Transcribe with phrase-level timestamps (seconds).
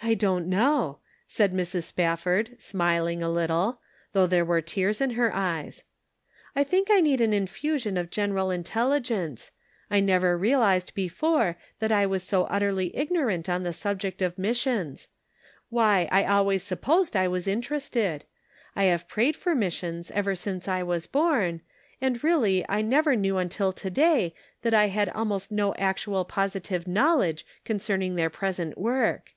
[0.10, 1.82] "I don't know," said Mrs.
[1.82, 4.22] Spafford, smiling Perfect Love Casteth out Fear.
[4.24, 5.84] 199 a little, though there were tears in her eyes;"
[6.56, 9.50] I think I need an infusion of general intelli gence.
[9.90, 15.10] I never realized before that I was so utterly ignorant on the subject of missions.
[15.68, 18.24] Why, I always supposed I was interested.
[18.74, 21.60] I have prayed for missions ever since I was born,
[22.00, 26.88] and really I never knew until to day, that I had almost no actual positive
[26.88, 29.32] knowledge concerning their present work."